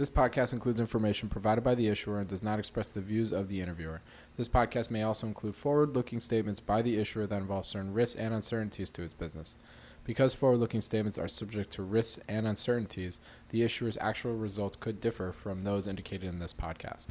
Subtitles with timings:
[0.00, 3.48] This podcast includes information provided by the issuer and does not express the views of
[3.48, 4.00] the interviewer.
[4.38, 8.18] This podcast may also include forward looking statements by the issuer that involve certain risks
[8.18, 9.56] and uncertainties to its business.
[10.04, 15.02] Because forward looking statements are subject to risks and uncertainties, the issuer's actual results could
[15.02, 17.08] differ from those indicated in this podcast.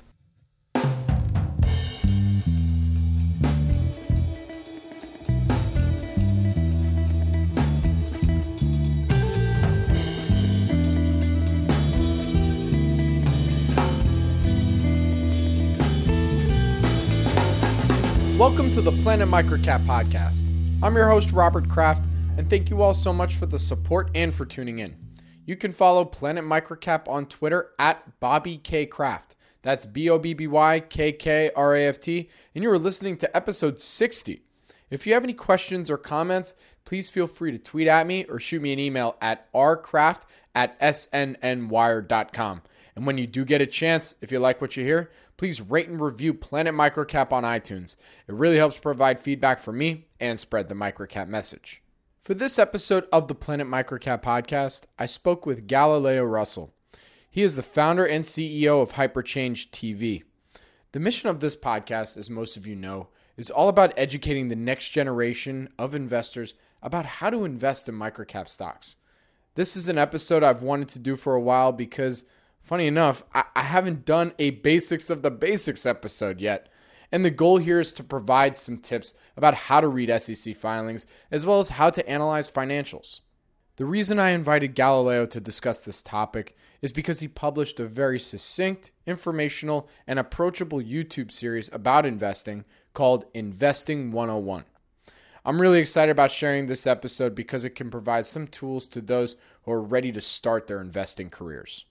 [18.39, 20.45] Welcome to the Planet Microcap podcast.
[20.81, 22.07] I'm your host, Robert Kraft,
[22.38, 24.95] and thank you all so much for the support and for tuning in.
[25.45, 28.85] You can follow Planet Microcap on Twitter at Bobby K.
[28.85, 29.35] Kraft.
[29.62, 32.79] That's B O B B Y K K R A F T, and you are
[32.79, 34.41] listening to episode 60.
[34.90, 38.40] If you have any questions or comments, please feel free to tweet at me or
[38.40, 40.21] shoot me an email at rkraft
[40.55, 42.62] at snnwire.com.
[42.99, 45.88] And when you do get a chance, if you like what you hear, please rate
[45.88, 47.96] and review Planet Microcap on iTunes.
[48.27, 51.82] It really helps provide feedback for me and spread the microcap message.
[52.21, 56.74] For this episode of the Planet Microcap podcast, I spoke with Galileo Russell.
[57.32, 60.24] He is the founder and CEO of Hyperchange TV.
[60.91, 64.57] The mission of this podcast, as most of you know, is all about educating the
[64.57, 66.53] next generation of investors
[66.84, 68.97] about how to invest in microcap stocks.
[69.56, 72.25] This is an episode I've wanted to do for a while because
[72.69, 76.69] funny enough, I, I haven't done a basics of the basics episode yet.
[77.12, 81.07] And the goal here is to provide some tips about how to read SEC filings
[81.31, 83.22] as well as how to analyze financials.
[83.78, 88.19] The reason I invited Galileo to discuss this topic is because he published a very
[88.19, 94.66] succinct, informational, and approachable YouTube series about investing called Investing 101.
[95.44, 99.38] I'm really excited about sharing this episode because it can provide some tools to those
[99.63, 101.85] who are ready to start their investing careers.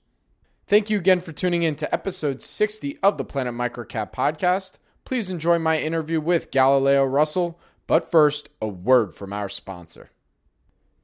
[0.68, 4.76] Thank you again for tuning in to episode 60 of the Planet Microcap podcast.
[5.06, 10.10] Please enjoy my interview with Galileo Russell, but first, a word from our sponsor.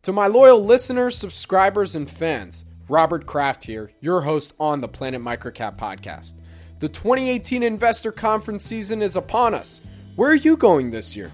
[0.03, 5.23] To my loyal listeners, subscribers, and fans, Robert Kraft here, your host on the Planet
[5.23, 6.35] Microcap podcast.
[6.81, 9.81] The 2018 Investor Conference season is upon us.
[10.15, 11.33] Where are you going this year?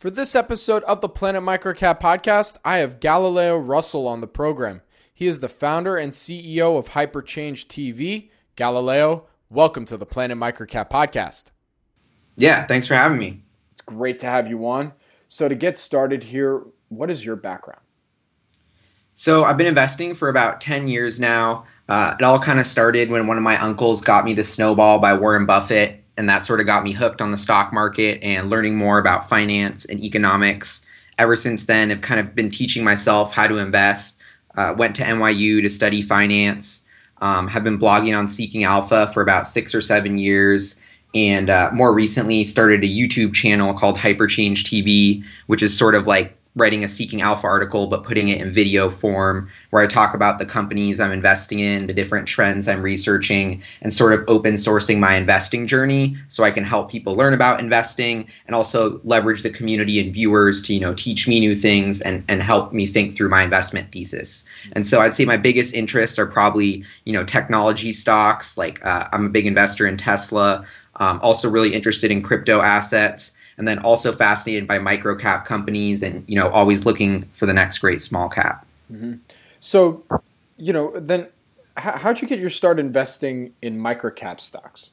[0.00, 4.80] For this episode of the Planet Microcap podcast, I have Galileo Russell on the program.
[5.12, 8.30] He is the founder and CEO of Hyperchange TV.
[8.56, 11.50] Galileo, welcome to the Planet Microcap podcast.
[12.38, 13.42] Yeah, thanks for having me.
[13.72, 14.94] It's great to have you on.
[15.28, 17.82] So, to get started here, what is your background?
[19.16, 21.66] So, I've been investing for about 10 years now.
[21.90, 24.98] Uh, it all kind of started when one of my uncles got me the Snowball
[24.98, 28.50] by Warren Buffett and that sort of got me hooked on the stock market and
[28.50, 30.86] learning more about finance and economics.
[31.18, 34.20] Ever since then, I've kind of been teaching myself how to invest.
[34.56, 36.84] Uh, went to NYU to study finance.
[37.20, 40.80] Um, have been blogging on Seeking Alpha for about six or seven years,
[41.14, 46.06] and uh, more recently started a YouTube channel called Hyperchange TV, which is sort of
[46.06, 50.14] like writing a Seeking Alpha article, but putting it in video form, where I talk
[50.14, 54.54] about the companies I'm investing in, the different trends I'm researching, and sort of open
[54.54, 59.42] sourcing my investing journey so I can help people learn about investing and also leverage
[59.42, 62.88] the community and viewers to, you know, teach me new things and, and help me
[62.88, 64.44] think through my investment thesis.
[64.72, 68.58] And so I'd say my biggest interests are probably, you know, technology stocks.
[68.58, 73.36] Like uh, I'm a big investor in Tesla, um, also really interested in crypto assets
[73.60, 77.52] and then also fascinated by micro cap companies and you know always looking for the
[77.52, 78.66] next great small cap.
[78.90, 79.16] Mm-hmm.
[79.60, 80.02] So,
[80.56, 81.28] you know, then
[81.76, 84.92] how'd you get your start investing in micro cap stocks?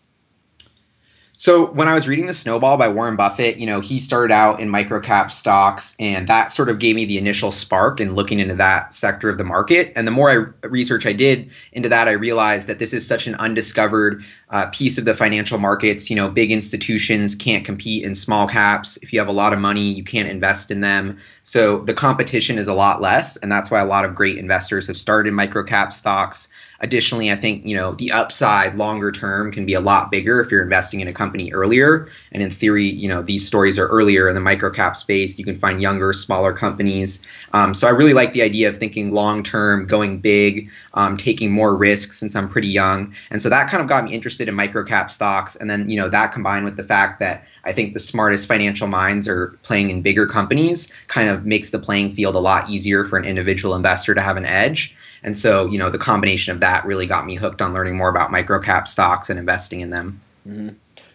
[1.39, 4.59] So when I was reading The Snowball by Warren Buffett, you know, he started out
[4.59, 8.55] in microcap stocks and that sort of gave me the initial spark in looking into
[8.55, 9.93] that sector of the market.
[9.95, 13.27] And the more I research I did into that, I realized that this is such
[13.27, 16.09] an undiscovered uh, piece of the financial markets.
[16.09, 18.97] You know, big institutions can't compete in small caps.
[19.01, 21.17] If you have a lot of money, you can't invest in them.
[21.43, 23.37] So the competition is a lot less.
[23.37, 26.49] And that's why a lot of great investors have started microcap stocks.
[26.79, 30.51] Additionally, I think you know the upside longer term can be a lot bigger if
[30.51, 32.07] you're investing in a company earlier.
[32.31, 35.39] And in theory, you know these stories are earlier in the microcap space.
[35.39, 37.25] You can find younger, smaller companies.
[37.51, 41.51] Um, so I really like the idea of thinking long term, going big, um, taking
[41.51, 43.15] more risks since I'm pretty young.
[43.31, 45.55] And so that kind of got me interested in microcap stocks.
[45.55, 48.87] And then you know that combined with the fact that I think the smartest financial
[48.87, 53.05] minds are playing in bigger companies kind of makes the playing field a lot easier
[53.05, 54.95] for an individual investor to have an edge.
[55.23, 58.09] And so, you know, the combination of that really got me hooked on learning more
[58.09, 60.21] about microcap stocks and investing in them.
[60.47, 60.69] Mm-hmm.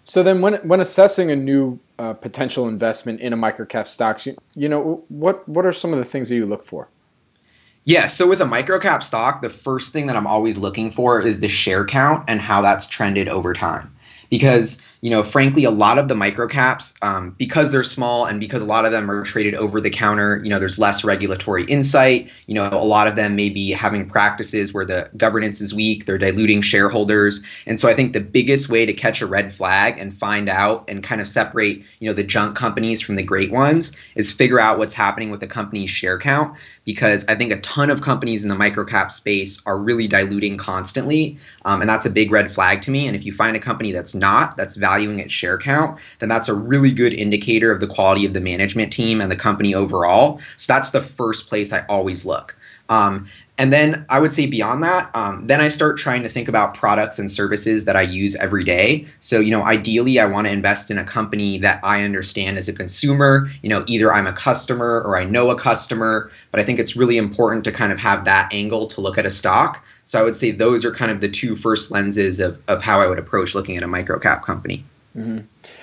[0.04, 4.36] So then, when when assessing a new uh, potential investment in a microcap stocks, you,
[4.54, 6.88] you know, what what are some of the things that you look for?
[7.84, 11.40] Yeah, so with a microcap stock, the first thing that I'm always looking for is
[11.40, 13.92] the share count and how that's trended over time.
[14.30, 18.62] Because you know, frankly, a lot of the microcaps, um, because they're small and because
[18.62, 22.30] a lot of them are traded over the counter, you know, there's less regulatory insight.
[22.46, 26.06] You know, a lot of them may be having practices where the governance is weak,
[26.06, 27.42] they're diluting shareholders.
[27.66, 30.84] And so I think the biggest way to catch a red flag and find out
[30.88, 34.60] and kind of separate, you know, the junk companies from the great ones is figure
[34.60, 38.42] out what's happening with the company's share count because I think a ton of companies
[38.44, 41.38] in the microcap space are really diluting constantly.
[41.64, 43.06] Um, and that's a big red flag to me.
[43.06, 46.48] And if you find a company that's not, that's valuing its share count, then that's
[46.48, 50.38] a really good indicator of the quality of the management team and the company overall.
[50.58, 52.56] So that's the first place I always look.
[52.88, 56.48] Um, and then I would say beyond that, um, then I start trying to think
[56.48, 59.06] about products and services that I use every day.
[59.20, 62.68] So, you know, ideally, I want to invest in a company that I understand as
[62.68, 63.50] a consumer.
[63.62, 66.96] You know, either I'm a customer or I know a customer, but I think it's
[66.96, 69.84] really important to kind of have that angle to look at a stock.
[70.04, 73.00] So I would say those are kind of the two first lenses of, of how
[73.00, 74.84] I would approach looking at a microcap company.
[75.16, 75.40] Mm-hmm.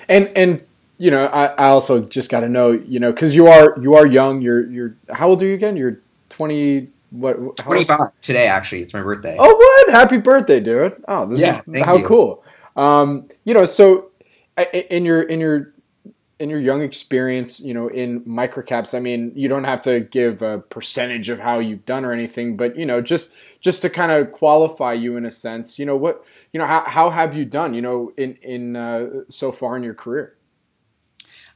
[0.08, 0.62] And, and,
[0.98, 3.94] you know, I, I also just got to know, you know, because you are you
[3.94, 4.42] are young.
[4.42, 5.74] You're you're how old are you again?
[5.74, 7.56] You're twenty what?
[7.56, 8.82] 25 today, actually.
[8.82, 9.36] It's my birthday.
[9.38, 9.94] Oh, what?
[9.94, 11.02] Happy birthday, dude!
[11.08, 12.04] Oh, this yeah, is how you.
[12.04, 12.44] cool.
[12.76, 14.10] Um, you know, so
[14.72, 15.74] in your in your
[16.40, 20.40] in your young experience, you know, in microcaps, I mean, you don't have to give
[20.40, 23.30] a percentage of how you've done or anything, but you know, just
[23.60, 26.84] just to kind of qualify you in a sense, you know, what you know, how
[26.86, 30.36] how have you done, you know, in in uh, so far in your career?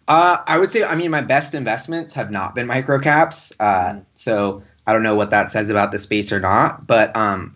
[0.06, 3.52] Uh, I would say, I mean, my best investments have not been microcaps.
[3.58, 4.00] Uh, mm-hmm.
[4.14, 7.54] so I don't know what that says about the space or not, but um,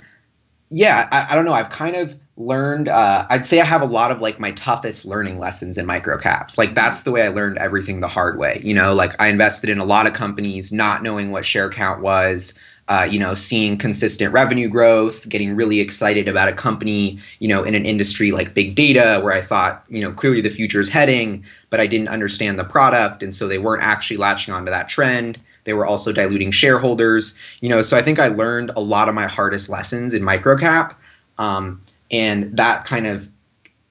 [0.70, 1.52] yeah, I, I, don't know.
[1.52, 2.88] I've kind of learned.
[2.88, 6.58] Uh, I'd say I have a lot of like my toughest learning lessons in microcaps.
[6.58, 8.60] Like that's the way I learned everything the hard way.
[8.62, 12.02] You know, like I invested in a lot of companies, not knowing what share count
[12.02, 12.54] was.
[12.88, 17.62] Uh, you know, seeing consistent revenue growth, getting really excited about a company, you know,
[17.62, 20.88] in an industry like big data, where I thought, you know, clearly the future is
[20.88, 24.88] heading, but I didn't understand the product, and so they weren't actually latching onto that
[24.88, 25.38] trend.
[25.68, 27.36] They were also diluting shareholders.
[27.60, 30.94] You know, so I think I learned a lot of my hardest lessons in microcap,
[31.36, 33.28] um, and that kind of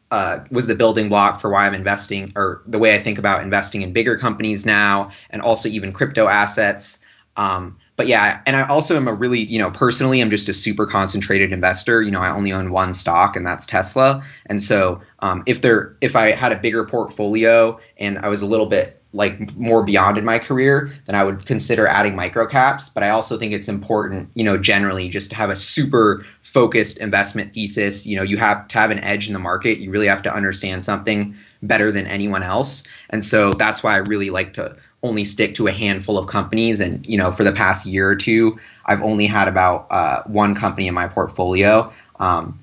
[0.09, 3.43] uh, was the building block for why I'm investing, or the way I think about
[3.43, 6.97] investing in bigger companies now, and also even crypto assets.
[7.35, 10.53] Um, but yeah, and I also am a really, you know, personally, I'm just a
[10.53, 12.01] super concentrated investor.
[12.01, 14.23] You know, I only own one stock, and that's Tesla.
[14.47, 18.47] And so, um, if there, if I had a bigger portfolio and I was a
[18.47, 22.93] little bit like more beyond in my career, then I would consider adding microcaps.
[22.93, 26.99] But I also think it's important, you know, generally just to have a super focused
[26.99, 28.05] investment thesis.
[28.05, 29.79] You know, you have to have an edge in the market.
[29.79, 32.87] You really have to understand something better than anyone else.
[33.09, 36.79] And so that's why I really like to only stick to a handful of companies.
[36.79, 40.53] And, you know, for the past year or two, I've only had about uh, one
[40.53, 41.91] company in my portfolio.
[42.19, 42.59] Um,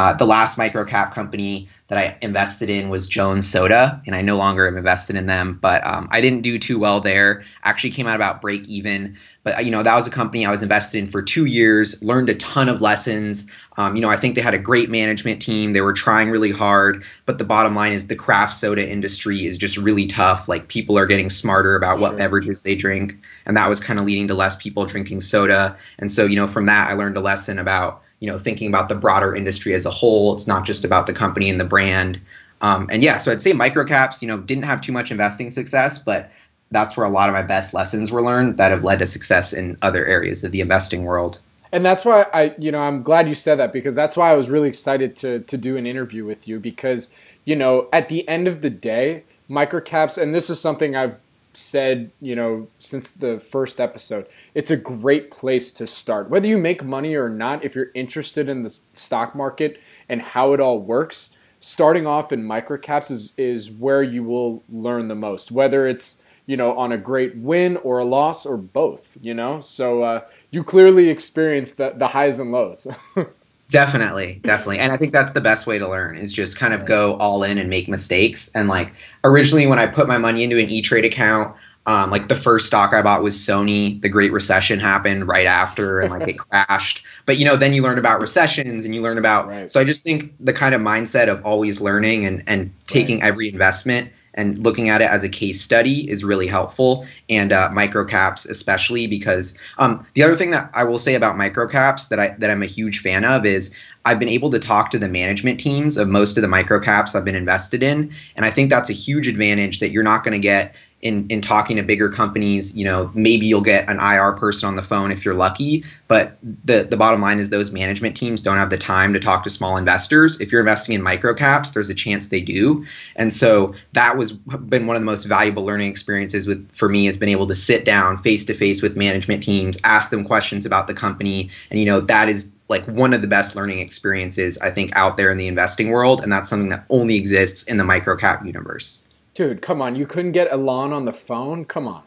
[0.00, 4.38] uh, the last microcap company that I invested in was Jones Soda, and I no
[4.38, 5.58] longer am invested in them.
[5.60, 7.42] But um, I didn't do too well there.
[7.62, 9.18] Actually, came out about break even.
[9.42, 12.02] But you know that was a company I was invested in for two years.
[12.02, 13.46] Learned a ton of lessons.
[13.76, 15.74] Um, you know I think they had a great management team.
[15.74, 17.04] They were trying really hard.
[17.26, 20.48] But the bottom line is the craft soda industry is just really tough.
[20.48, 24.06] Like people are getting smarter about what beverages they drink, and that was kind of
[24.06, 25.76] leading to less people drinking soda.
[25.98, 28.88] And so you know from that I learned a lesson about you know thinking about
[28.88, 30.34] the broader industry as a whole.
[30.34, 32.20] It's not just about the company and the brand.
[32.60, 35.98] Um, and yeah, so I'd say microcaps, you know, didn't have too much investing success,
[35.98, 36.30] but
[36.70, 39.52] that's where a lot of my best lessons were learned that have led to success
[39.52, 41.40] in other areas of the investing world.
[41.72, 44.34] And that's why I, you know, I'm glad you said that because that's why I
[44.34, 47.10] was really excited to to do an interview with you because,
[47.44, 51.16] you know, at the end of the day, microcaps, and this is something I've
[51.52, 56.30] said, you know, since the first episode, it's a great place to start.
[56.30, 60.52] Whether you make money or not, if you're interested in the stock market and how
[60.52, 61.30] it all works,
[61.60, 65.50] starting off in microcaps is is where you will learn the most.
[65.50, 69.60] Whether it's you know on a great win or a loss or both, you know.
[69.60, 72.86] So uh, you clearly experienced the the highs and lows.
[73.70, 74.80] Definitely, definitely.
[74.80, 77.44] And I think that's the best way to learn is just kind of go all
[77.44, 78.50] in and make mistakes.
[78.54, 82.36] And like originally when I put my money into an E-Trade account, um, like the
[82.36, 84.00] first stock I bought was Sony.
[84.02, 87.02] The Great Recession happened right after and like it crashed.
[87.26, 89.70] But you know, then you learn about recessions and you learn about right.
[89.70, 93.28] so I just think the kind of mindset of always learning and, and taking right.
[93.28, 97.68] every investment and looking at it as a case study is really helpful and uh,
[97.70, 102.28] microcaps especially because um, the other thing that i will say about microcaps that i
[102.38, 105.58] that i'm a huge fan of is i've been able to talk to the management
[105.58, 108.94] teams of most of the microcaps i've been invested in and i think that's a
[108.94, 112.84] huge advantage that you're not going to get in in talking to bigger companies, you
[112.84, 116.82] know, maybe you'll get an IR person on the phone if you're lucky, but the
[116.82, 119.78] the bottom line is those management teams don't have the time to talk to small
[119.78, 120.40] investors.
[120.40, 122.84] If you're investing in microcaps, there's a chance they do.
[123.16, 127.06] And so that was been one of the most valuable learning experiences with for me
[127.06, 130.66] has been able to sit down face to face with management teams, ask them questions
[130.66, 134.58] about the company, and you know, that is like one of the best learning experiences
[134.58, 137.78] I think out there in the investing world and that's something that only exists in
[137.78, 139.02] the microcap universe.
[139.34, 139.96] Dude, come on.
[139.96, 141.64] You couldn't get Elon on the phone?
[141.64, 142.02] Come on.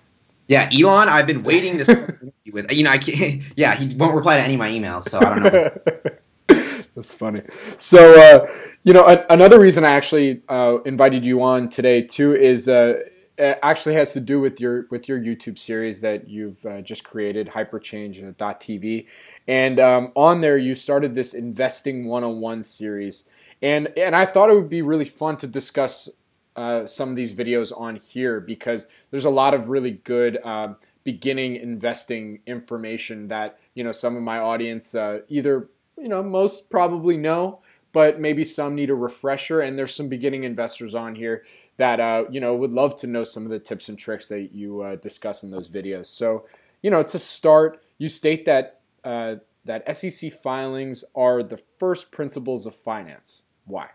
[0.48, 1.86] Yeah, Elon, I've been waiting to
[2.42, 2.72] speak with.
[2.72, 3.44] You know, I can't.
[3.56, 5.72] Yeah, he won't reply to any of my emails, so I don't know.
[6.96, 7.42] That's funny.
[7.78, 8.52] So, uh,
[8.84, 13.00] you know, a- another reason I actually uh, invited you on today too is uh,
[13.38, 17.04] it actually has to do with your with your YouTube series that you've uh, just
[17.04, 19.08] created, Hyperchange.tv,
[19.48, 23.28] and um, on there you started this Investing 101 series,
[23.62, 26.10] and and I thought it would be really fun to discuss
[26.56, 30.74] uh, some of these videos on here because there's a lot of really good uh,
[31.04, 36.70] beginning investing information that you know some of my audience uh, either you know most
[36.70, 37.60] probably know
[37.94, 39.62] but maybe some need a refresher.
[39.62, 41.46] And there's some beginning investors on here
[41.78, 44.52] that uh, you know would love to know some of the tips and tricks that
[44.54, 46.08] you uh, discuss in those videos.
[46.08, 46.46] So
[46.82, 52.66] you know to start you state that uh, that sec filings are the first principles
[52.66, 53.44] of finance.
[53.66, 53.90] Why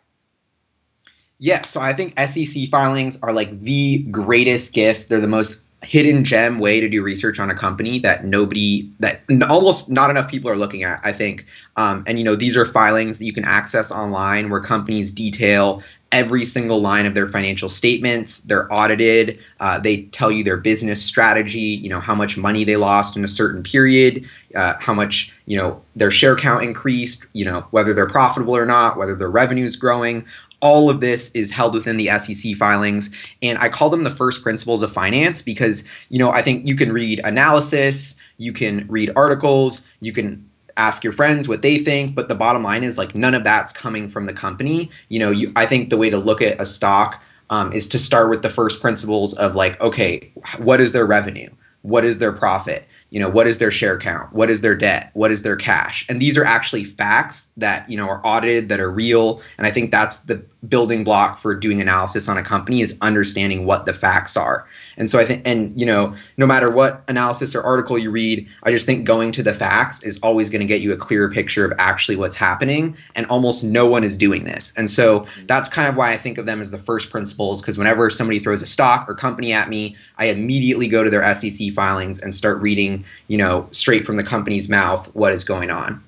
[1.38, 5.08] yeah, so I think SEC filings are like the greatest gift.
[5.08, 9.20] They're the most hidden gem way to do research on a company that nobody that
[9.48, 11.46] almost not enough people are looking at i think.
[11.76, 15.82] Um, and you know these are filings that you can access online where companies detail
[16.10, 18.40] every single line of their financial statements.
[18.40, 19.40] They're audited.
[19.60, 23.24] Uh, they tell you their business strategy you know how much money they lost in
[23.24, 27.94] a certain period uh, how much you know their share count increased you know whether
[27.94, 30.26] they're profitable or not whether their revenue is growing
[30.60, 33.14] all of this is held within the SEC filings.
[33.42, 36.74] And I call them the first principles of finance because, you know, I think you
[36.74, 42.14] can read analysis, you can read articles, you can ask your friends what they think,
[42.14, 44.90] but the bottom line is like none of that's coming from the company.
[45.08, 47.98] You know, you, I think the way to look at a stock um, is to
[47.98, 51.50] start with the first principles of like, okay, what is their revenue?
[51.82, 52.86] What is their profit?
[53.10, 54.32] You know what is their share count?
[54.32, 55.10] What is their debt?
[55.14, 56.04] What is their cash?
[56.08, 59.40] And these are actually facts that you know are audited that are real.
[59.56, 63.64] And i think that's the building block for doing analysis on a company is understanding
[63.64, 64.66] what the facts are.
[64.96, 68.46] And so i think and you know no matter what analysis or article you read
[68.62, 71.30] i just think going to the facts is always going to get you a clearer
[71.30, 72.96] picture of actually what's happening.
[73.14, 74.74] And almost no one is doing this.
[74.76, 77.78] And so that's kind of why i think of them as the first principles because
[77.78, 81.72] whenever somebody throws a stock or company at me i immediately go to their sec
[81.74, 86.02] filings and start reading you know, straight from the company's mouth what is going on.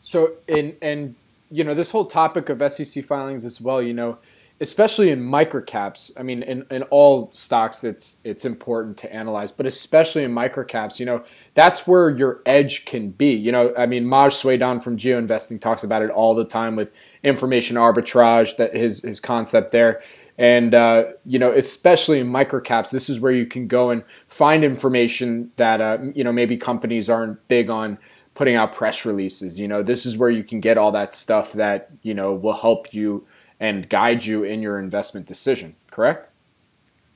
[0.00, 1.14] So, in and
[1.50, 4.18] you know, this whole topic of SEC filings as well, you know,
[4.60, 6.12] especially in microcaps.
[6.18, 11.00] I mean, in, in all stocks, it's it's important to analyze, but especially in microcaps,
[11.00, 11.24] you know,
[11.54, 13.32] that's where your edge can be.
[13.32, 16.76] You know, I mean, Maj Soueidan from Geo Investing talks about it all the time
[16.76, 18.56] with information arbitrage.
[18.58, 20.02] That his his concept there.
[20.40, 24.64] And uh, you know, especially in microcaps, this is where you can go and find
[24.64, 27.98] information that uh, you know maybe companies aren't big on
[28.34, 29.60] putting out press releases.
[29.60, 32.54] You know, this is where you can get all that stuff that you know will
[32.54, 33.26] help you
[33.60, 35.76] and guide you in your investment decision.
[35.90, 36.30] Correct?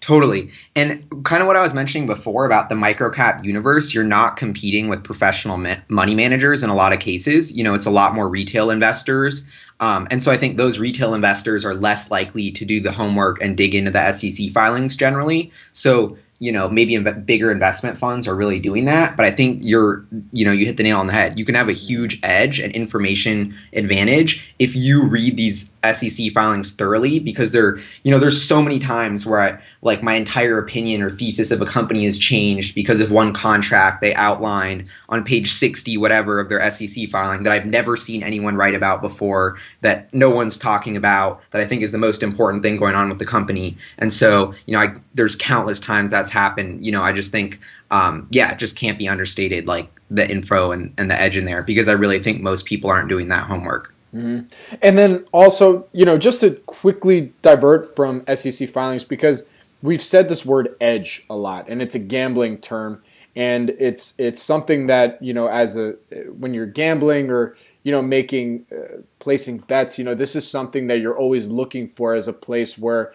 [0.02, 0.50] Totally.
[0.76, 4.88] And kind of what I was mentioning before about the microcap universe, you're not competing
[4.88, 7.56] with professional ma- money managers in a lot of cases.
[7.56, 9.46] You know, it's a lot more retail investors.
[9.80, 13.42] Um, and so I think those retail investors are less likely to do the homework
[13.42, 15.52] and dig into the SEC filings generally.
[15.72, 19.60] So you know maybe inv- bigger investment funds are really doing that but i think
[19.62, 21.38] you're you know you hit the nail on the head.
[21.38, 26.74] You can have a huge edge and information advantage if you read these sec filings
[26.74, 31.02] thoroughly because there you know there's so many times where i like my entire opinion
[31.02, 35.52] or thesis of a company has changed because of one contract they outlined on page
[35.52, 40.12] 60 whatever of their sec filing that i've never seen anyone write about before that
[40.12, 43.18] no one's talking about that i think is the most important thing going on with
[43.18, 43.76] the company.
[43.98, 46.84] And so you know I, there's countless times that's happened.
[46.84, 47.60] You know, I just think,
[47.90, 51.46] um, yeah, it just can't be understated, like the info and, and the edge in
[51.46, 53.94] there, because I really think most people aren't doing that homework.
[54.14, 54.46] Mm-hmm.
[54.82, 59.48] And then also, you know, just to quickly divert from SEC filings, because
[59.82, 63.02] we've said this word edge a lot, and it's a gambling term,
[63.34, 65.92] and it's it's something that you know, as a
[66.38, 70.86] when you're gambling or you know making uh, placing bets, you know, this is something
[70.86, 73.12] that you're always looking for as a place where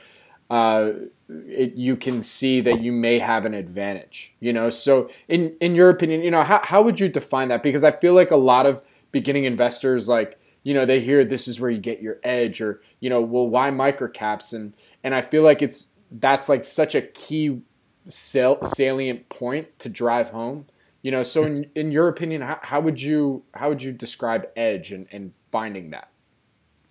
[0.50, 0.92] uh,
[1.30, 4.34] it, you can see that you may have an advantage.
[4.40, 7.64] You know, so in in your opinion, you know, how how would you define that?
[7.64, 11.48] Because I feel like a lot of beginning investors, like you know, they hear this
[11.48, 14.54] is where you get your edge, or you know, well, why microcaps?
[14.54, 17.62] And and I feel like it's that's like such a key
[18.08, 20.66] sal- salient point to drive home.
[21.02, 24.48] You know, so in in your opinion, how, how would you how would you describe
[24.56, 26.10] edge and, and finding that?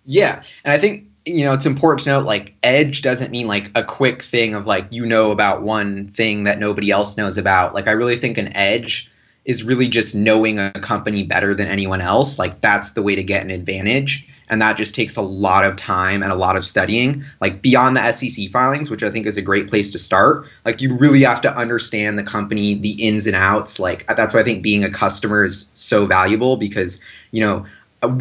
[0.05, 3.71] Yeah, and I think you know, it's important to note like edge doesn't mean like
[3.75, 7.73] a quick thing of like you know about one thing that nobody else knows about.
[7.73, 9.11] Like I really think an edge
[9.45, 12.37] is really just knowing a company better than anyone else.
[12.37, 14.27] Like that's the way to get an advantage.
[14.51, 17.23] And that just takes a lot of time and a lot of studying.
[17.39, 20.45] Like beyond the SEC filings, which I think is a great place to start.
[20.65, 23.79] Like you really have to understand the company, the ins and outs.
[23.79, 26.99] Like that's why I think being a customer is so valuable because,
[27.31, 27.65] you know,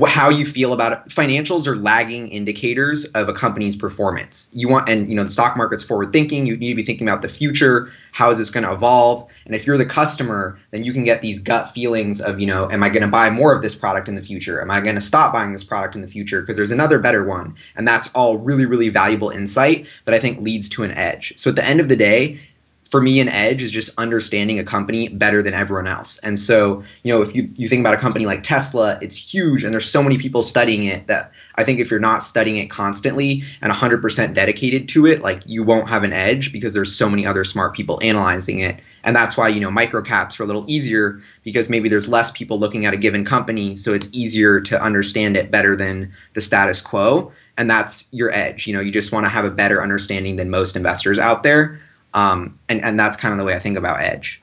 [0.07, 0.99] how you feel about it.
[1.11, 4.51] Financials are lagging indicators of a company's performance.
[4.53, 6.47] You want, and you know, the stock market's forward thinking.
[6.47, 7.91] You need to be thinking about the future.
[8.11, 9.29] How is this going to evolve?
[9.47, 12.69] And if you're the customer, then you can get these gut feelings of, you know,
[12.71, 14.61] am I going to buy more of this product in the future?
[14.61, 17.25] Am I going to stop buying this product in the future because there's another better
[17.25, 17.55] one?
[17.77, 21.35] And that's all really, really valuable insight that I think leads to an edge.
[21.37, 22.41] So at the end of the day,
[22.89, 26.19] for me an edge is just understanding a company better than everyone else.
[26.19, 29.65] And so you know if you, you think about a company like tesla it's huge
[29.65, 32.71] and there's so many people studying it that i think if you're not studying it
[32.71, 37.09] constantly and 100% dedicated to it like you won't have an edge because there's so
[37.09, 38.81] many other smart people analyzing it.
[39.05, 42.59] And that's why you know microcaps are a little easier because maybe there's less people
[42.59, 46.81] looking at a given company so it's easier to understand it better than the status
[46.81, 47.33] quo.
[47.57, 48.67] And that's your edge.
[48.67, 51.81] You know you just want to have a better understanding than most investors out there
[52.15, 54.43] um, and and that's kind of the way I think about edge.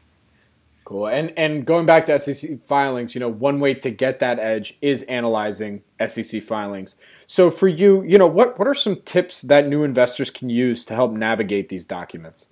[0.86, 1.08] Cool.
[1.08, 4.78] And and going back to SEC filings, you know, one way to get that edge
[4.82, 6.95] is analyzing SEC filings.
[7.25, 10.86] So for you, you know, what what are some tips that new investors can use
[10.86, 12.47] to help navigate these documents?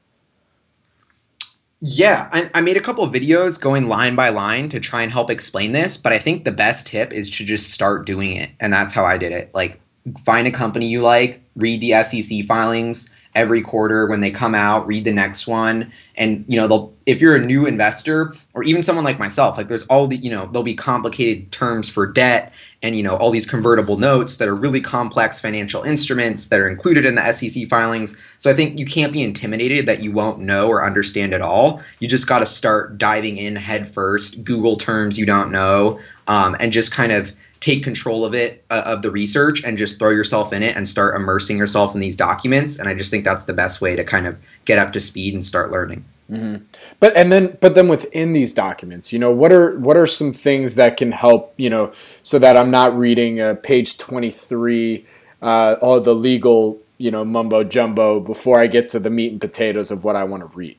[1.86, 5.12] Yeah, I, I, made a couple of videos going line by line to try and
[5.12, 8.52] help explain this, but I think the best tip is to just start doing it,
[8.58, 9.52] and that's how I did it.
[9.54, 9.82] Like,
[10.24, 14.88] find a company you like, read the SEC filings, every quarter when they come out,
[14.88, 15.92] read the next one.
[16.16, 19.68] And, you know, they'll, if you're a new investor or even someone like myself, like
[19.68, 23.32] there's all the, you know, there'll be complicated terms for debt and, you know, all
[23.32, 27.68] these convertible notes that are really complex financial instruments that are included in the SEC
[27.68, 28.16] filings.
[28.38, 31.82] So I think you can't be intimidated that you won't know or understand at all.
[32.00, 36.56] You just got to start diving in head first, Google terms you don't know, um,
[36.60, 40.10] and just kind of, take control of it uh, of the research and just throw
[40.10, 42.78] yourself in it and start immersing yourself in these documents.
[42.78, 45.34] And i just think that's the best way to kind of get up to speed
[45.34, 46.04] and start learning.
[46.30, 46.64] Mm-hmm.
[47.00, 50.32] but and then but then within these documents you know what are what are some
[50.32, 51.92] things that can help you know
[52.24, 55.06] so that i'm not reading uh, page 23
[55.42, 59.42] uh, all the legal you know mumbo jumbo before i get to the meat and
[59.42, 60.78] potatoes of what i want to read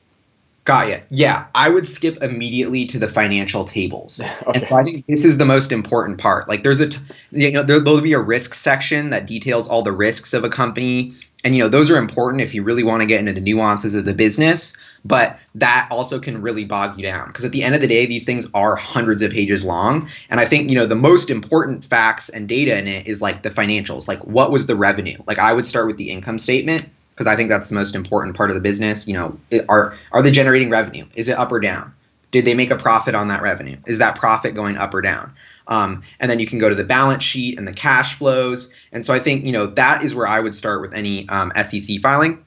[0.65, 0.99] Got you.
[1.11, 4.19] Yeah, I would skip immediately to the financial tables.
[4.47, 4.59] okay.
[4.59, 6.47] And so I think this is the most important part.
[6.47, 6.97] Like, there's a, t-
[7.29, 10.49] you know, there, there'll be a risk section that details all the risks of a
[10.49, 13.41] company, and you know, those are important if you really want to get into the
[13.41, 14.75] nuances of the business.
[15.05, 18.07] But that also can really bog you down because at the end of the day,
[18.07, 20.09] these things are hundreds of pages long.
[20.31, 23.43] And I think you know the most important facts and data in it is like
[23.43, 24.07] the financials.
[24.07, 25.19] Like, what was the revenue?
[25.27, 28.35] Like, I would start with the income statement because I think that's the most important
[28.35, 29.07] part of the business.
[29.07, 31.05] You know, are are they generating revenue?
[31.15, 31.93] Is it up or down?
[32.31, 33.77] Did they make a profit on that revenue?
[33.87, 35.33] Is that profit going up or down?
[35.67, 38.73] Um, and then you can go to the balance sheet and the cash flows.
[38.91, 41.53] And so I think you know that is where I would start with any um,
[41.63, 42.43] SEC filing.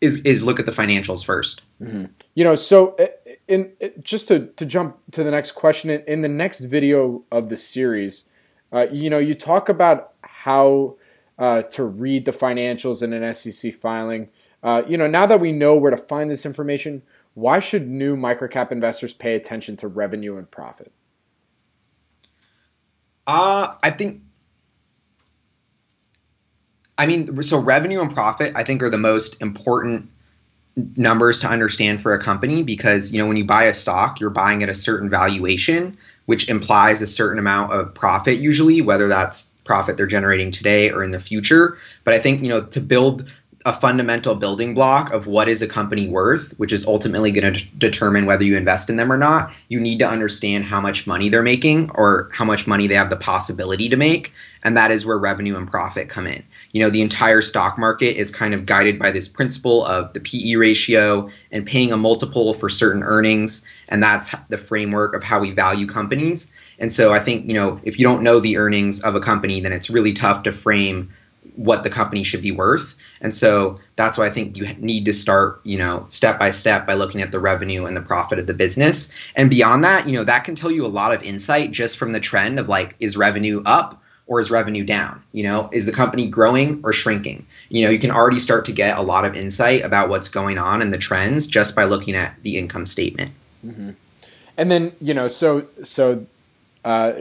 [0.00, 2.04] Is is look at the financials 1st mm-hmm.
[2.34, 3.06] You know, so uh,
[3.48, 7.24] in, in, just to to jump to the next question in, in the next video
[7.30, 8.28] of the series,
[8.72, 10.96] uh, you know, you talk about how
[11.40, 14.28] uh, to read the financials in an SEC filing.
[14.62, 17.02] Uh, you know, now that we know where to find this information,
[17.34, 20.92] why should new microcap investors pay attention to revenue and profit?
[23.26, 24.22] Uh, I think
[27.00, 30.10] I mean, so revenue and profit, I think, are the most important
[30.76, 34.28] numbers to understand for a company because you know when you buy a stock, you're
[34.28, 39.50] buying at a certain valuation, which implies a certain amount of profit usually, whether that's
[39.70, 41.78] profit they're generating today or in the future.
[42.02, 43.30] But I think you know to build
[43.66, 47.64] a fundamental building block of what is a company worth, which is ultimately going to
[47.76, 51.28] determine whether you invest in them or not, you need to understand how much money
[51.28, 54.32] they're making or how much money they have the possibility to make.
[54.62, 56.42] And that is where revenue and profit come in.
[56.72, 60.20] You know, the entire stock market is kind of guided by this principle of the
[60.20, 63.66] PE ratio and paying a multiple for certain earnings.
[63.90, 66.50] And that's the framework of how we value companies.
[66.78, 69.60] And so I think, you know, if you don't know the earnings of a company,
[69.60, 71.12] then it's really tough to frame
[71.56, 72.94] what the company should be worth.
[73.20, 76.86] And so that's why I think you need to start, you know, step by step
[76.86, 79.12] by looking at the revenue and the profit of the business.
[79.36, 82.12] And beyond that, you know, that can tell you a lot of insight just from
[82.12, 85.22] the trend of like, is revenue up or is revenue down?
[85.32, 87.46] You know, is the company growing or shrinking?
[87.68, 90.56] You know, you can already start to get a lot of insight about what's going
[90.56, 93.32] on and the trends just by looking at the income statement.
[93.66, 93.90] Mm-hmm.
[94.56, 96.26] And then, you know, so, so,
[96.84, 97.12] uh,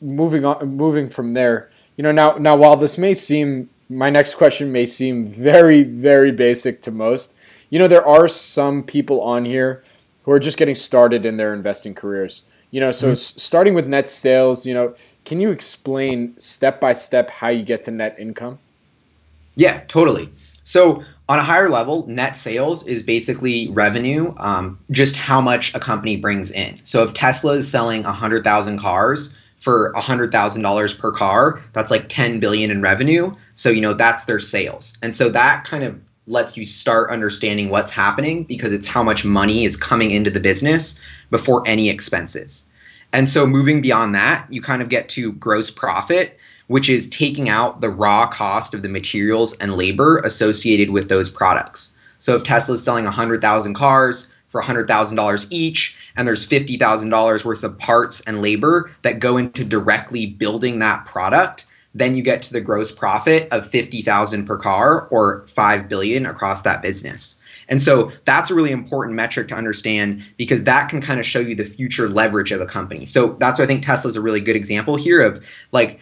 [0.00, 4.36] moving on, moving from there, you know, now, now while this may seem, my next
[4.36, 7.34] question may seem very, very basic to most,
[7.70, 9.82] you know, there are some people on here
[10.22, 12.42] who are just getting started in their investing careers.
[12.70, 13.14] You know, so mm-hmm.
[13.14, 17.82] starting with net sales, you know, can you explain step by step how you get
[17.84, 18.60] to net income?
[19.56, 20.30] Yeah, totally.
[20.62, 25.80] So on a higher level, net sales is basically revenue, um, just how much a
[25.80, 26.78] company brings in.
[26.84, 32.70] So if Tesla is selling 100,000 cars, for $100,000 per car, that's like 10 billion
[32.70, 33.34] in revenue.
[33.54, 34.98] So, you know, that's their sales.
[35.02, 39.24] And so that kind of lets you start understanding what's happening because it's how much
[39.24, 42.66] money is coming into the business before any expenses.
[43.12, 47.48] And so moving beyond that, you kind of get to gross profit, which is taking
[47.48, 51.96] out the raw cost of the materials and labor associated with those products.
[52.20, 58.20] So if Tesla's selling 100,000 cars, for $100,000 each, and there's $50,000 worth of parts
[58.20, 62.92] and labor that go into directly building that product, then you get to the gross
[62.92, 67.40] profit of 50,000 per car or 5 billion across that business.
[67.68, 71.38] And so that's a really important metric to understand because that can kind of show
[71.38, 73.06] you the future leverage of a company.
[73.06, 76.00] So that's why I think Tesla's a really good example here of like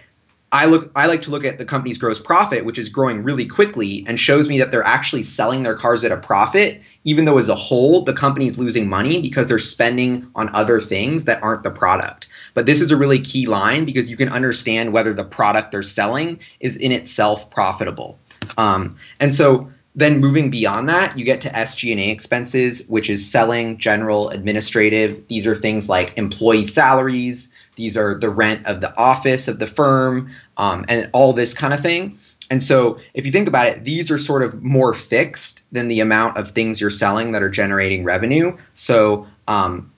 [0.50, 3.46] I look I like to look at the company's gross profit, which is growing really
[3.46, 7.38] quickly and shows me that they're actually selling their cars at a profit, even though
[7.38, 11.62] as a whole the company's losing money because they're spending on other things that aren't
[11.62, 12.28] the product.
[12.54, 15.82] But this is a really key line because you can understand whether the product they're
[15.82, 18.18] selling is in itself profitable.
[18.56, 23.78] Um, and so then moving beyond that, you get to SG&A expenses, which is selling,
[23.78, 25.26] general, administrative.
[25.28, 29.66] These are things like employee salaries, these are the rent of the office of the
[29.66, 32.18] firm, um, and all this kind of thing.
[32.50, 36.00] And so, if you think about it, these are sort of more fixed than the
[36.00, 38.56] amount of things you're selling that are generating revenue.
[38.74, 39.90] So, um,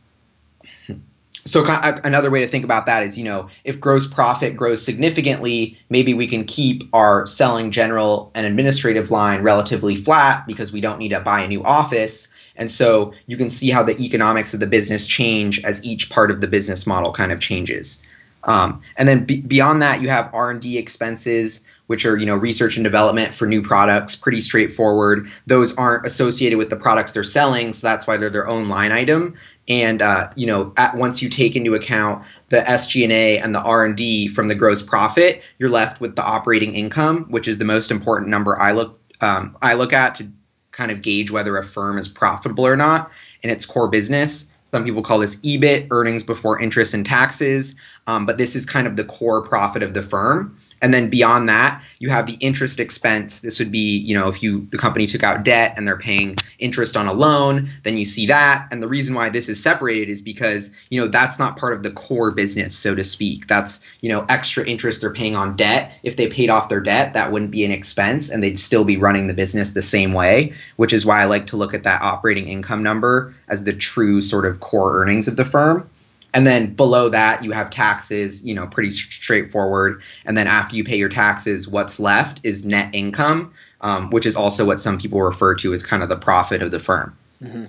[1.44, 5.78] so another way to think about that is, you know, if gross profit grows significantly,
[5.88, 10.98] maybe we can keep our selling general and administrative line relatively flat because we don't
[10.98, 12.32] need to buy a new office.
[12.60, 16.30] And so you can see how the economics of the business change as each part
[16.30, 18.02] of the business model kind of changes.
[18.44, 22.84] Um, and then beyond that, you have R&D expenses, which are you know research and
[22.84, 25.30] development for new products, pretty straightforward.
[25.46, 28.92] Those aren't associated with the products they're selling, so that's why they're their own line
[28.92, 29.34] item.
[29.68, 34.28] And uh, you know, at, once you take into account the SG&A and the R&D
[34.28, 38.30] from the gross profit, you're left with the operating income, which is the most important
[38.30, 40.30] number I look um, I look at to
[40.72, 43.11] kind of gauge whether a firm is profitable or not
[43.42, 44.50] in its core business.
[44.70, 47.74] Some people call this EBIT, earnings before interest and taxes,
[48.06, 50.56] um, but this is kind of the core profit of the firm.
[50.82, 53.40] And then beyond that, you have the interest expense.
[53.40, 56.36] This would be, you know, if you the company took out debt and they're paying
[56.58, 58.68] interest on a loan, then you see that.
[58.70, 61.82] And the reason why this is separated is because, you know, that's not part of
[61.82, 63.46] the core business, so to speak.
[63.46, 65.92] That's, you know, extra interest they're paying on debt.
[66.02, 68.96] If they paid off their debt, that wouldn't be an expense and they'd still be
[68.96, 72.02] running the business the same way, which is why I like to look at that
[72.02, 75.90] operating income number as the true sort of core earnings of the firm.
[76.32, 80.02] And then below that, you have taxes, you know, pretty straightforward.
[80.24, 84.36] And then after you pay your taxes, what's left is net income, um, which is
[84.36, 87.16] also what some people refer to as kind of the profit of the firm.
[87.42, 87.64] Mm-hmm.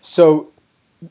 [0.00, 0.50] So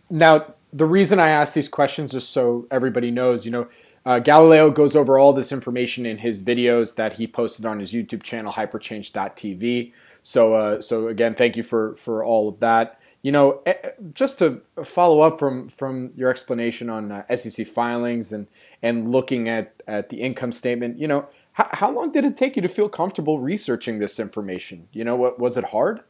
[0.09, 3.67] now, the reason I ask these questions is so everybody knows, you know,
[4.05, 7.91] Uh, Galileo goes over all this information in his videos that he posted on his
[7.91, 9.91] YouTube channel, hyperchange.tv.
[10.21, 12.98] So, uh, so again, thank you for for all of that.
[13.21, 17.67] You know, eh, eh, just to follow up from from your explanation on uh, SEC
[17.67, 18.47] filings and
[18.82, 22.55] and looking at at the income statement, you know, how, how long did it take
[22.55, 24.88] you to feel comfortable researching this information?
[24.93, 26.01] You know, what was it hard?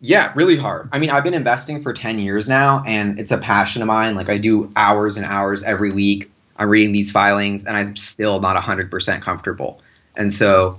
[0.00, 0.88] Yeah, really hard.
[0.92, 4.14] I mean, I've been investing for 10 years now and it's a passion of mine.
[4.14, 6.30] Like I do hours and hours every week.
[6.56, 9.80] I'm reading these filings and I'm still not 100% comfortable.
[10.16, 10.78] And so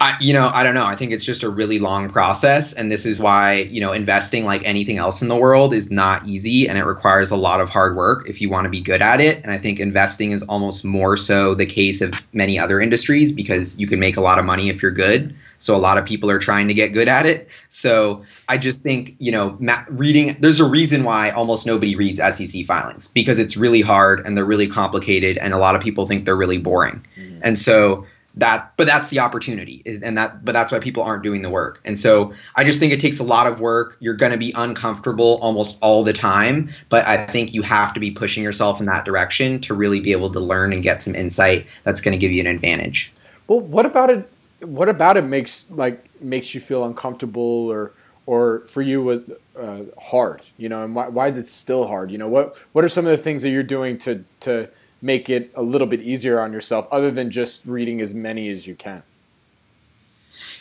[0.00, 0.84] I, you know, I don't know.
[0.84, 4.44] I think it's just a really long process, and this is why you know investing,
[4.44, 7.68] like anything else in the world, is not easy, and it requires a lot of
[7.68, 9.42] hard work if you want to be good at it.
[9.42, 13.78] And I think investing is almost more so the case of many other industries because
[13.80, 15.34] you can make a lot of money if you're good.
[15.58, 17.48] So a lot of people are trying to get good at it.
[17.68, 20.36] So I just think you know, ma- reading.
[20.38, 24.44] There's a reason why almost nobody reads SEC filings because it's really hard and they're
[24.44, 27.04] really complicated, and a lot of people think they're really boring.
[27.16, 27.40] Mm-hmm.
[27.42, 28.06] And so
[28.38, 31.50] that but that's the opportunity is and that but that's why people aren't doing the
[31.50, 31.80] work.
[31.84, 33.96] And so i just think it takes a lot of work.
[34.00, 38.00] You're going to be uncomfortable almost all the time but i think you have to
[38.00, 41.14] be pushing yourself in that direction to really be able to learn and get some
[41.14, 43.12] insight that's going to give you an advantage.
[43.48, 47.92] Well what about it what about it makes like makes you feel uncomfortable or
[48.26, 49.22] or for you was
[49.58, 52.10] uh, hard you know and why, why is it still hard?
[52.10, 54.68] You know what what are some of the things that you're doing to to
[55.00, 58.66] make it a little bit easier on yourself other than just reading as many as
[58.66, 59.02] you can?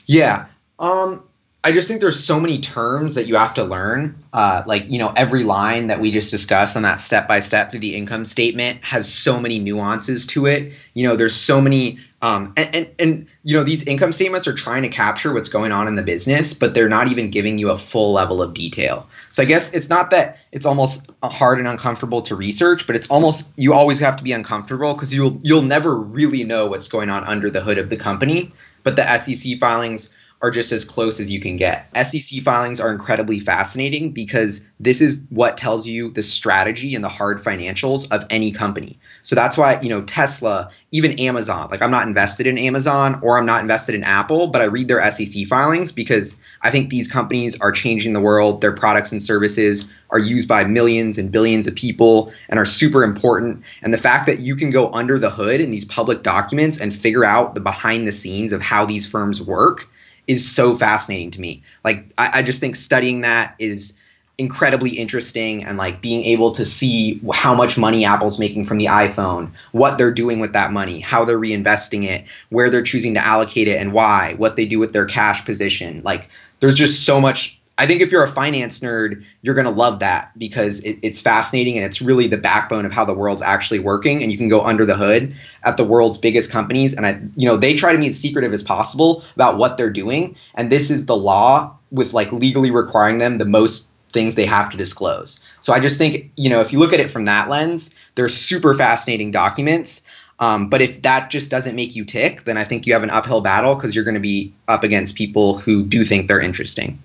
[0.05, 0.45] Yeah.
[0.79, 1.23] Um,
[1.63, 4.23] I just think there's so many terms that you have to learn.
[4.31, 7.71] Uh, like, you know, every line that we just discussed on that step by step
[7.71, 10.73] through the income statement has so many nuances to it.
[10.93, 14.53] You know, there's so many um, and, and, and you know these income statements are
[14.53, 17.69] trying to capture what's going on in the business, but they're not even giving you
[17.69, 19.07] a full level of detail.
[19.29, 23.07] So I guess it's not that it's almost hard and uncomfortable to research, but it's
[23.07, 27.11] almost you always have to be uncomfortable because you'll you'll never really know what's going
[27.11, 28.51] on under the hood of the company.
[28.81, 31.89] But the SEC filings are just as close as you can get.
[32.05, 37.09] SEC filings are incredibly fascinating because this is what tells you the strategy and the
[37.09, 38.99] hard financials of any company.
[39.23, 43.39] So that's why, you know, Tesla, even Amazon, like I'm not invested in Amazon or
[43.39, 47.07] I'm not invested in Apple, but I read their SEC filings because I think these
[47.07, 48.61] companies are changing the world.
[48.61, 53.03] Their products and services are used by millions and billions of people and are super
[53.03, 53.63] important.
[53.81, 56.95] And the fact that you can go under the hood in these public documents and
[56.95, 59.89] figure out the behind the scenes of how these firms work
[60.27, 61.63] is so fascinating to me.
[61.83, 63.93] Like I, I just think studying that is
[64.37, 68.85] incredibly interesting and like being able to see how much money Apple's making from the
[68.85, 73.25] iPhone, what they're doing with that money, how they're reinvesting it, where they're choosing to
[73.25, 76.01] allocate it and why, what they do with their cash position.
[76.03, 79.71] Like there's just so much I think if you're a finance nerd, you're going to
[79.71, 83.43] love that because it, it's fascinating and it's really the backbone of how the world's
[83.43, 84.23] actually working.
[84.23, 87.47] And you can go under the hood at the world's biggest companies, and I, you
[87.47, 90.35] know, they try to be as secretive as possible about what they're doing.
[90.55, 94.71] And this is the law with like legally requiring them the most things they have
[94.71, 95.39] to disclose.
[95.59, 98.29] So I just think, you know, if you look at it from that lens, they're
[98.29, 100.01] super fascinating documents.
[100.39, 103.09] Um, but if that just doesn't make you tick, then I think you have an
[103.09, 107.01] uphill battle because you're going to be up against people who do think they're interesting.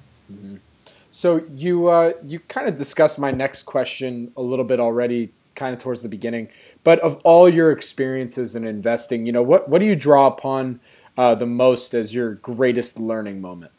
[1.12, 5.74] So you uh, you kind of discussed my next question a little bit already, kind
[5.74, 6.48] of towards the beginning.
[6.84, 10.80] But of all your experiences in investing, you know what what do you draw upon
[11.18, 13.72] uh, the most as your greatest learning moment?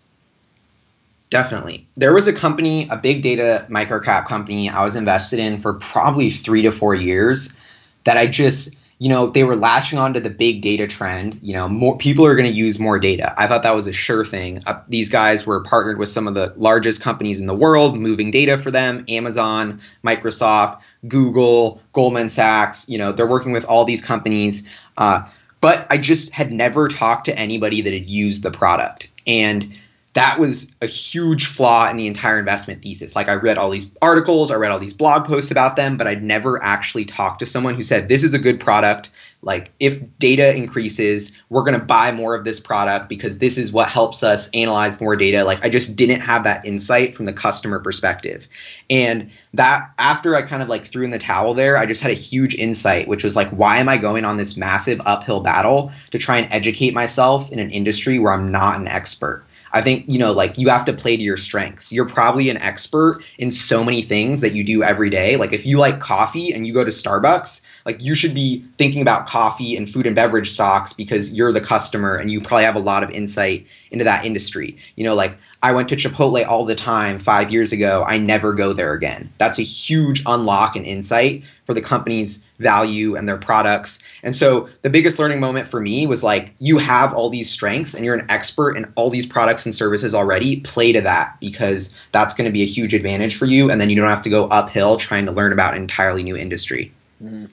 [1.32, 1.88] Definitely.
[1.98, 6.30] There was a company, a big data microcap company I was invested in for probably
[6.30, 7.58] three to four years
[8.04, 11.38] that I just you know, they were latching onto the big data trend.
[11.42, 13.34] You know, more people are going to use more data.
[13.38, 14.64] I thought that was a sure thing.
[14.66, 18.32] Uh, these guys were partnered with some of the largest companies in the world, moving
[18.32, 22.88] data for them: Amazon, Microsoft, Google, Goldman Sachs.
[22.88, 24.66] You know, they're working with all these companies.
[24.96, 25.24] Uh,
[25.60, 29.76] but I just had never talked to anybody that had used the product, and
[30.14, 33.16] that was a huge flaw in the entire investment thesis.
[33.16, 36.06] Like I read all these articles, I read all these blog posts about them, but
[36.06, 39.10] I'd never actually talked to someone who said this is a good product.
[39.42, 43.74] Like if data increases, we're going to buy more of this product because this is
[43.74, 45.44] what helps us analyze more data.
[45.44, 48.48] Like I just didn't have that insight from the customer perspective.
[48.92, 52.12] And that after I kind of like threw in the towel there, I just had
[52.12, 55.92] a huge insight which was like why am I going on this massive uphill battle
[56.12, 59.46] to try and educate myself in an industry where I'm not an expert?
[59.74, 61.92] I think, you know, like you have to play to your strengths.
[61.92, 65.36] You're probably an expert in so many things that you do every day.
[65.36, 69.02] Like if you like coffee and you go to Starbucks, like you should be thinking
[69.02, 72.76] about coffee and food and beverage stocks because you're the customer and you probably have
[72.76, 74.78] a lot of insight into that industry.
[74.96, 78.04] You know, like I went to Chipotle all the time five years ago.
[78.06, 79.32] I never go there again.
[79.38, 84.04] That's a huge unlock and insight for the company's value and their products.
[84.24, 87.94] And so the biggest learning moment for me was like, you have all these strengths
[87.94, 90.60] and you're an expert in all these products and services already.
[90.62, 93.70] Play to that because that's going to be a huge advantage for you.
[93.70, 96.36] And then you don't have to go uphill trying to learn about an entirely new
[96.36, 96.92] industry.
[97.24, 97.46] Mm-hmm.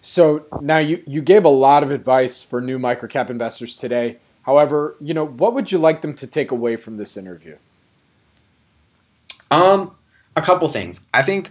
[0.00, 4.18] So now you, you gave a lot of advice for new microcap investors today.
[4.42, 7.56] However, you know, what would you like them to take away from this interview?
[9.50, 9.94] Um,
[10.36, 11.06] a couple things.
[11.14, 11.50] I think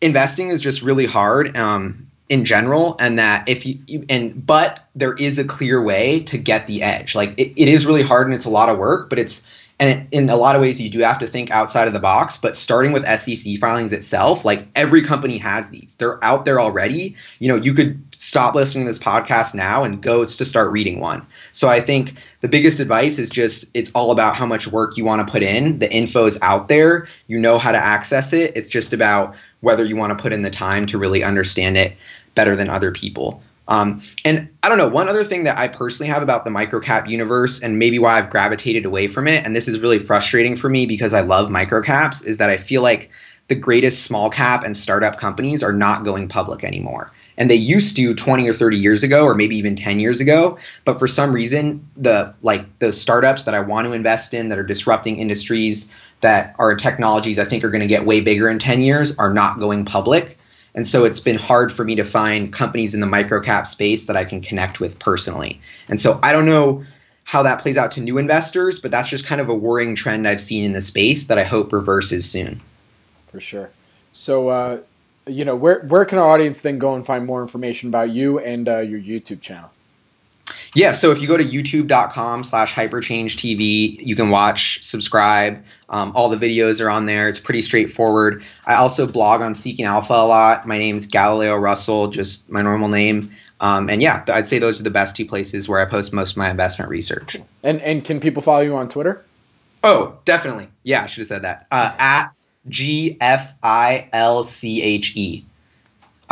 [0.00, 4.86] investing is just really hard um, in general, and that if you, you, and but
[4.94, 7.14] there is a clear way to get the edge.
[7.16, 9.44] Like it, it is really hard and it's a lot of work, but it's
[9.78, 12.36] and in a lot of ways you do have to think outside of the box
[12.36, 15.96] but starting with sec filings itself like every company has these.
[15.98, 17.16] They're out there already.
[17.38, 21.00] You know you could stop listening to this podcast now and go to start reading
[21.00, 21.26] one.
[21.52, 25.04] So i think the biggest advice is just it's all about how much work you
[25.04, 25.78] want to put in.
[25.78, 27.08] The info is out there.
[27.26, 28.56] You know how to access it.
[28.56, 31.96] It's just about whether you want to put in the time to really understand it
[32.34, 36.10] better than other people um, and I don't know, one other thing that I personally
[36.10, 39.68] have about the microcap universe and maybe why I've gravitated away from it, and this
[39.68, 43.10] is really frustrating for me because I love microcaps, is that I feel like
[43.48, 47.12] the greatest small cap and startup companies are not going public anymore.
[47.36, 50.58] And they used to 20 or 30 years ago, or maybe even 10 years ago.
[50.84, 54.58] But for some reason, the like the startups that I want to invest in that
[54.58, 58.58] are disrupting industries that are technologies I think are going to get way bigger in
[58.58, 60.38] 10 years are not going public.
[60.74, 64.16] And so it's been hard for me to find companies in the microcap space that
[64.16, 65.60] I can connect with personally.
[65.88, 66.82] And so I don't know
[67.24, 70.26] how that plays out to new investors, but that's just kind of a worrying trend
[70.26, 72.60] I've seen in the space that I hope reverses soon.
[73.26, 73.70] For sure.
[74.12, 74.80] So, uh,
[75.26, 78.38] you know, where where can our audience then go and find more information about you
[78.38, 79.70] and uh, your YouTube channel?
[80.74, 85.62] Yeah, so if you go to youtube.com slash hyperchange TV, you can watch, subscribe.
[85.90, 87.28] Um, all the videos are on there.
[87.28, 88.42] It's pretty straightforward.
[88.64, 90.66] I also blog on Seeking Alpha a lot.
[90.66, 93.30] My name's Galileo Russell, just my normal name.
[93.60, 96.32] Um, and yeah, I'd say those are the best two places where I post most
[96.32, 97.36] of my investment research.
[97.62, 99.24] And and can people follow you on Twitter?
[99.84, 100.68] Oh, definitely.
[100.82, 101.66] Yeah, I should have said that.
[101.70, 102.32] Uh, at
[102.68, 105.44] G F I L C H E.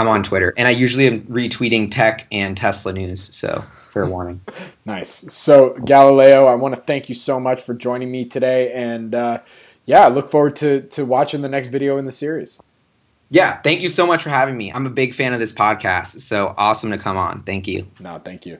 [0.00, 3.34] I'm on Twitter, and I usually am retweeting tech and Tesla news.
[3.36, 4.40] So fair warning.
[4.84, 5.10] nice.
[5.32, 9.40] So Galileo, I want to thank you so much for joining me today, and uh,
[9.84, 12.60] yeah, I look forward to to watching the next video in the series.
[13.32, 14.72] Yeah, thank you so much for having me.
[14.72, 17.42] I'm a big fan of this podcast, so awesome to come on.
[17.44, 17.86] Thank you.
[18.00, 18.58] No, thank you.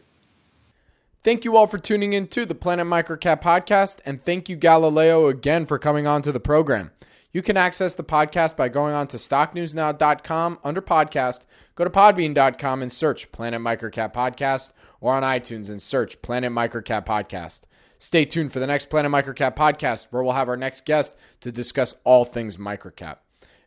[1.22, 5.26] Thank you all for tuning in to the Planet Microcap podcast, and thank you, Galileo,
[5.26, 6.92] again for coming on to the program.
[7.32, 11.44] You can access the podcast by going on to stocknewsnow.com under podcast,
[11.76, 17.06] go to podbean.com and search Planet Microcap Podcast, or on iTunes and search Planet Microcap
[17.06, 17.66] Podcast.
[18.00, 21.52] Stay tuned for the next Planet Microcap podcast, where we'll have our next guest to
[21.52, 23.18] discuss all things microcap.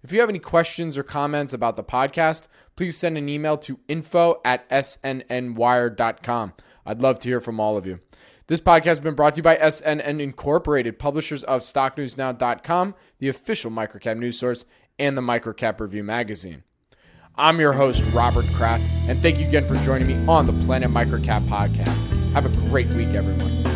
[0.04, 3.80] If you have any questions or comments about the podcast, please send an email to
[3.88, 6.54] info at snnwire.com.
[6.86, 8.02] I'd love to hear from all of you.
[8.48, 13.72] This podcast has been brought to you by SNN Incorporated, publishers of StockNewsNow.com, the official
[13.72, 14.66] microcap news source,
[15.00, 16.64] and the Microcap Review magazine.
[17.36, 20.90] I'm your host, Robert Kraft, and thank you again for joining me on the Planet
[20.90, 22.34] Microcap podcast.
[22.34, 23.73] Have a great week, everyone.